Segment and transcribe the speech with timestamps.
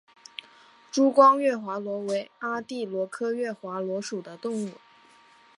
[0.89, 4.71] 珠光月华螺为阿地螺科月华螺属的动物。